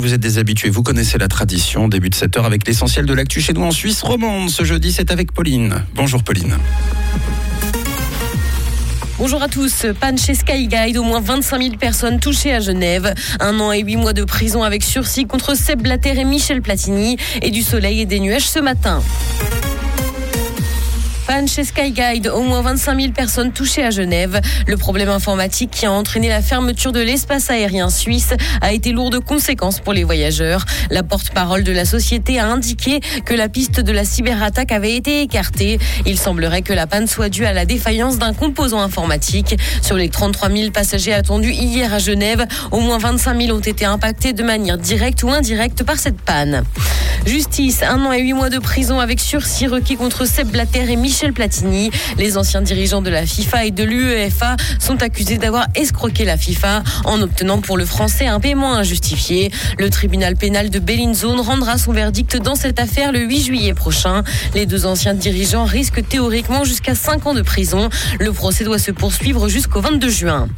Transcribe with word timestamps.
Vous 0.00 0.14
êtes 0.14 0.20
des 0.20 0.38
habitués, 0.38 0.70
vous 0.70 0.82
connaissez 0.82 1.18
la 1.18 1.28
tradition. 1.28 1.86
Début 1.86 2.08
de 2.08 2.14
7 2.14 2.38
heure 2.38 2.46
avec 2.46 2.66
l'essentiel 2.66 3.04
de 3.04 3.12
l'actu 3.12 3.42
chez 3.42 3.52
nous 3.52 3.62
en 3.62 3.70
Suisse 3.70 4.00
romande. 4.00 4.48
Ce 4.48 4.64
jeudi, 4.64 4.92
c'est 4.92 5.10
avec 5.10 5.30
Pauline. 5.32 5.84
Bonjour 5.94 6.22
Pauline. 6.22 6.56
Bonjour 9.18 9.42
à 9.42 9.48
tous. 9.48 9.84
Panne 10.00 10.16
chez 10.16 10.34
Skyguide, 10.34 10.96
au 10.96 11.02
moins 11.02 11.20
25 11.20 11.62
000 11.62 11.76
personnes 11.76 12.18
touchées 12.18 12.54
à 12.54 12.60
Genève. 12.60 13.12
Un 13.40 13.60
an 13.60 13.72
et 13.72 13.82
huit 13.82 13.96
mois 13.96 14.14
de 14.14 14.24
prison 14.24 14.62
avec 14.62 14.82
sursis 14.82 15.26
contre 15.26 15.54
Seb 15.54 15.82
Blatter 15.82 16.18
et 16.18 16.24
Michel 16.24 16.62
Platini. 16.62 17.18
Et 17.42 17.50
du 17.50 17.60
soleil 17.60 18.00
et 18.00 18.06
des 18.06 18.20
nuages 18.20 18.48
ce 18.48 18.58
matin. 18.58 19.02
Panne 21.30 21.46
chez 21.46 21.62
Skyguide, 21.62 22.26
au 22.26 22.42
moins 22.42 22.60
25 22.60 23.00
000 23.00 23.12
personnes 23.12 23.52
touchées 23.52 23.84
à 23.84 23.90
Genève. 23.90 24.40
Le 24.66 24.76
problème 24.76 25.08
informatique 25.08 25.70
qui 25.70 25.86
a 25.86 25.92
entraîné 25.92 26.28
la 26.28 26.42
fermeture 26.42 26.90
de 26.90 26.98
l'espace 26.98 27.50
aérien 27.50 27.88
suisse 27.88 28.34
a 28.60 28.72
été 28.72 28.90
lourd 28.90 29.10
de 29.10 29.20
conséquences 29.20 29.78
pour 29.78 29.92
les 29.92 30.02
voyageurs. 30.02 30.64
La 30.90 31.04
porte-parole 31.04 31.62
de 31.62 31.70
la 31.70 31.84
société 31.84 32.40
a 32.40 32.48
indiqué 32.48 32.98
que 33.24 33.32
la 33.32 33.48
piste 33.48 33.78
de 33.78 33.92
la 33.92 34.04
cyberattaque 34.04 34.72
avait 34.72 34.96
été 34.96 35.22
écartée. 35.22 35.78
Il 36.04 36.18
semblerait 36.18 36.62
que 36.62 36.72
la 36.72 36.88
panne 36.88 37.06
soit 37.06 37.28
due 37.28 37.46
à 37.46 37.52
la 37.52 37.64
défaillance 37.64 38.18
d'un 38.18 38.32
composant 38.32 38.80
informatique. 38.80 39.56
Sur 39.82 39.94
les 39.94 40.08
33 40.08 40.50
000 40.50 40.70
passagers 40.72 41.14
attendus 41.14 41.52
hier 41.52 41.94
à 41.94 42.00
Genève, 42.00 42.44
au 42.72 42.80
moins 42.80 42.98
25 42.98 43.40
000 43.40 43.56
ont 43.56 43.60
été 43.60 43.84
impactés 43.84 44.32
de 44.32 44.42
manière 44.42 44.78
directe 44.78 45.22
ou 45.22 45.30
indirecte 45.30 45.84
par 45.84 46.00
cette 46.00 46.20
panne. 46.20 46.64
Justice, 47.26 47.82
un 47.82 48.04
an 48.04 48.12
et 48.12 48.20
huit 48.20 48.32
mois 48.32 48.50
de 48.50 48.58
prison 48.58 49.00
avec 49.00 49.20
sursis 49.20 49.66
requis 49.66 49.96
contre 49.96 50.26
Seb 50.26 50.48
Blatter 50.48 50.90
et 50.90 50.96
Michel 50.96 51.32
Platini. 51.32 51.90
Les 52.18 52.36
anciens 52.36 52.62
dirigeants 52.62 53.02
de 53.02 53.10
la 53.10 53.26
FIFA 53.26 53.66
et 53.66 53.70
de 53.70 53.84
l'UEFA 53.84 54.56
sont 54.78 55.02
accusés 55.02 55.38
d'avoir 55.38 55.66
escroqué 55.74 56.24
la 56.24 56.36
FIFA 56.36 56.82
en 57.04 57.20
obtenant 57.20 57.60
pour 57.60 57.76
le 57.76 57.84
français 57.84 58.26
un 58.26 58.40
paiement 58.40 58.74
injustifié. 58.74 59.50
Le 59.78 59.90
tribunal 59.90 60.36
pénal 60.36 60.70
de 60.70 60.78
Bellinzone 60.78 61.40
rendra 61.40 61.78
son 61.78 61.92
verdict 61.92 62.36
dans 62.36 62.54
cette 62.54 62.80
affaire 62.80 63.12
le 63.12 63.20
8 63.20 63.42
juillet 63.42 63.74
prochain. 63.74 64.22
Les 64.54 64.66
deux 64.66 64.86
anciens 64.86 65.14
dirigeants 65.14 65.64
risquent 65.64 66.06
théoriquement 66.06 66.64
jusqu'à 66.64 66.94
5 66.94 67.26
ans 67.26 67.34
de 67.34 67.42
prison. 67.42 67.88
Le 68.18 68.32
procès 68.32 68.64
doit 68.64 68.78
se 68.78 68.90
poursuivre 68.90 69.48
jusqu'au 69.48 69.80
22 69.80 70.08
juin. 70.08 70.48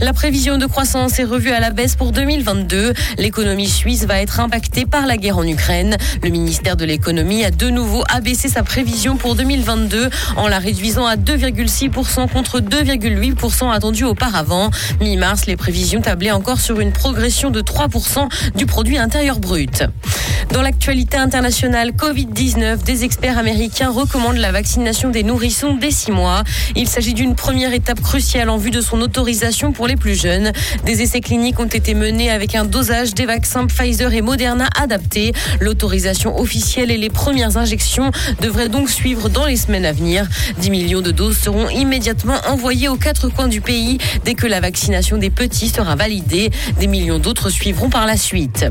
La 0.00 0.12
prévision 0.12 0.58
de 0.58 0.66
croissance 0.66 1.18
est 1.18 1.24
revue 1.24 1.50
à 1.50 1.60
la 1.60 1.70
baisse 1.70 1.96
pour 1.96 2.12
2022. 2.12 2.92
L'économie 3.18 3.68
suisse 3.68 4.04
va 4.04 4.20
être 4.20 4.40
impactée 4.40 4.86
par 4.86 5.06
la 5.06 5.16
guerre 5.16 5.38
en 5.38 5.46
Ukraine. 5.46 5.96
Le 6.22 6.28
ministère 6.28 6.76
de 6.76 6.84
l'économie 6.84 7.44
a 7.44 7.50
de 7.50 7.68
nouveau 7.70 8.04
abaissé 8.12 8.48
sa 8.48 8.62
prévision 8.62 9.16
pour 9.16 9.34
2022 9.34 10.10
en 10.36 10.48
la 10.48 10.58
réduisant 10.58 11.06
à 11.06 11.16
2,6% 11.16 12.30
contre 12.30 12.60
2,8% 12.60 13.72
attendu 13.72 14.04
auparavant. 14.04 14.70
Mi-mars, 15.00 15.46
les 15.46 15.56
prévisions 15.56 16.00
tablaient 16.00 16.30
encore 16.30 16.60
sur 16.60 16.80
une 16.80 16.92
progression 16.92 17.50
de 17.50 17.60
3% 17.60 18.28
du 18.54 18.66
produit 18.66 18.98
intérieur 18.98 19.38
brut. 19.38 19.84
Dans 20.52 20.62
l'actualité 20.62 21.16
internationale, 21.16 21.90
Covid-19, 21.90 22.82
des 22.82 23.04
experts 23.04 23.36
américains 23.36 23.90
recommandent 23.90 24.38
la 24.38 24.52
vaccination 24.52 25.10
des 25.10 25.22
nourrissons 25.22 25.74
dès 25.74 25.90
6 25.90 26.12
mois. 26.12 26.44
Il 26.76 26.88
s'agit 26.88 27.14
d'une 27.14 27.34
première 27.34 27.74
étape 27.74 28.00
cruciale 28.00 28.48
en 28.48 28.56
vue 28.56 28.70
de 28.70 28.80
son 28.80 29.00
autorisation 29.00 29.72
pour 29.72 29.86
les 29.86 29.96
plus 29.96 30.14
jeunes. 30.14 30.52
Des 30.84 31.02
essais 31.02 31.20
cliniques 31.20 31.58
ont 31.60 31.66
été 31.66 31.94
menés 31.94 32.30
avec 32.30 32.54
un 32.54 32.64
dosage 32.64 33.12
des 33.12 33.26
vaccins 33.26 33.66
Pfizer 33.66 34.12
et 34.14 34.22
Moderna 34.22 34.68
adapté. 34.80 35.32
L'autorisation 35.60 36.40
officielle 36.40 36.90
et 36.90 36.96
les 36.96 37.10
premières 37.10 37.56
injections 37.56 38.10
devraient 38.40 38.68
donc 38.68 38.88
suivre 38.88 39.28
dans 39.28 39.46
les 39.46 39.56
semaines 39.56 39.84
à 39.84 39.92
venir. 39.92 40.26
10 40.58 40.70
millions 40.70 41.02
de 41.02 41.10
doses 41.10 41.38
seront 41.38 41.68
immédiatement 41.68 42.36
envoyées 42.48 42.88
aux 42.88 42.96
quatre 42.96 43.28
coins 43.28 43.48
du 43.48 43.60
pays 43.60 43.98
dès 44.24 44.34
que 44.34 44.46
la 44.46 44.60
vaccination 44.60 45.18
des 45.18 45.30
petits 45.30 45.68
sera 45.68 45.96
validée. 45.96 46.50
Des 46.78 46.86
millions 46.86 47.18
d'autres 47.18 47.50
suivront 47.50 47.90
par 47.90 48.06
la 48.06 48.16
suite. 48.16 48.64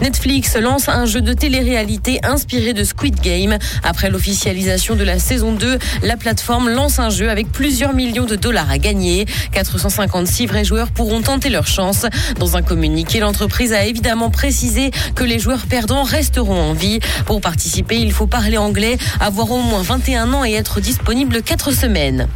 Netflix 0.00 0.56
lance 0.56 0.88
un 0.88 1.06
jeu 1.08 1.22
de 1.22 1.32
télé-réalité 1.32 2.20
inspiré 2.22 2.74
de 2.74 2.84
Squid 2.84 3.18
Game. 3.20 3.56
Après 3.82 4.10
l'officialisation 4.10 4.94
de 4.94 5.04
la 5.04 5.18
saison 5.18 5.52
2, 5.52 5.78
la 6.02 6.16
plateforme 6.16 6.68
lance 6.68 6.98
un 6.98 7.08
jeu 7.08 7.30
avec 7.30 7.50
plusieurs 7.50 7.94
millions 7.94 8.26
de 8.26 8.36
dollars 8.36 8.70
à 8.70 8.78
gagner. 8.78 9.26
456 9.52 10.46
vrais 10.46 10.64
joueurs 10.64 10.90
pourront 10.90 11.22
tenter 11.22 11.48
leur 11.48 11.66
chance. 11.66 12.04
Dans 12.38 12.56
un 12.56 12.62
communiqué, 12.62 13.20
l'entreprise 13.20 13.72
a 13.72 13.84
évidemment 13.84 14.30
précisé 14.30 14.90
que 15.14 15.24
les 15.24 15.38
joueurs 15.38 15.66
perdants 15.66 16.02
resteront 16.02 16.60
en 16.60 16.74
vie. 16.74 17.00
Pour 17.24 17.40
participer, 17.40 17.98
il 17.98 18.12
faut 18.12 18.26
parler 18.26 18.58
anglais, 18.58 18.98
avoir 19.18 19.50
au 19.50 19.62
moins 19.62 19.82
21 19.82 20.32
ans 20.34 20.44
et 20.44 20.52
être 20.52 20.80
disponible 20.80 21.42
4 21.42 21.72
semaines. 21.72 22.28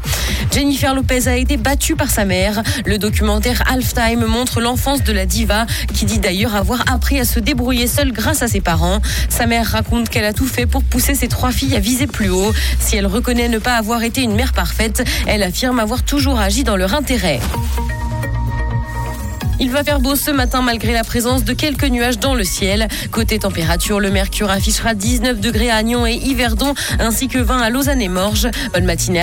Jennifer 0.53 0.95
Lopez 0.95 1.29
a 1.29 1.37
été 1.37 1.57
battue 1.57 1.97
par 1.97 2.11
sa 2.11 2.25
mère. 2.25 2.63
Le 2.87 2.99
documentaire 2.99 3.63
Halftime 3.71 4.25
montre 4.25 4.61
l'enfance 4.61 5.03
de 5.03 5.13
la 5.13 5.27
diva, 5.27 5.67
qui 5.95 6.05
dit 6.05 6.19
d'ailleurs 6.19 6.55
avoir 6.55 6.85
appris 6.93 7.19
à 7.21 7.25
se 7.25 7.41
débrouiller 7.41 7.87
seule 7.87 8.13
grâce 8.13 8.43
à 8.43 8.49
ses 8.49 8.61
parents. 8.61 9.01
Sa 9.29 9.47
mère 9.47 9.67
raconte 9.67 10.09
qu'elle 10.09 10.25
a 10.25 10.33
tout 10.33 10.47
fait 10.47 10.67
pour 10.67 10.83
pousser 10.85 11.15
ses 11.15 11.29
trois 11.29 11.53
filles 11.53 11.77
à 11.77 11.81
viser 11.81 12.07
plus 12.07 12.31
haut. 12.31 12.53
Si 12.79 12.97
elle 12.97 13.07
reconnaît 13.07 13.49
ne 13.49 13.59
pas 13.59 13.77
avoir 13.77 14.03
été 14.03 14.23
une 14.23 14.35
mère 14.35 14.53
parfaite, 14.53 15.03
elle 15.27 15.43
affirme 15.43 15.79
avoir 15.79 16.03
toujours 16.03 16.39
agi 16.39 16.65
dans 16.65 16.77
leur 16.77 16.95
intérêt. 16.95 17.41
Il 19.63 19.71
va 19.71 19.85
faire 19.85 20.01
beau 20.01 20.17
ce 20.17 20.33
matin 20.33 20.61
malgré 20.61 20.93
la 20.93 21.05
présence 21.05 21.45
de 21.45 21.53
quelques 21.53 21.85
nuages 21.85 22.19
dans 22.19 22.35
le 22.35 22.43
ciel. 22.43 22.89
Côté 23.13 23.39
température, 23.39 24.01
le 24.01 24.11
mercure 24.11 24.51
affichera 24.51 24.95
19 24.95 25.39
degrés 25.39 25.71
à 25.71 25.81
Nyon 25.85 26.05
et 26.05 26.15
Yverdon 26.15 26.75
ainsi 26.99 27.29
que 27.29 27.39
20 27.39 27.61
à 27.61 27.71
Lausanne 27.71 28.03
et 28.03 28.09
Morges. 28.09 28.49
Bonne 28.73 28.87
matinée 28.87 29.21